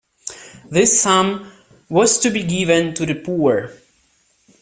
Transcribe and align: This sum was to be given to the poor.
This 0.67 0.99
sum 0.99 1.51
was 1.87 2.17
to 2.21 2.31
be 2.31 2.41
given 2.43 2.95
to 2.95 3.05
the 3.05 3.13
poor. 3.13 3.71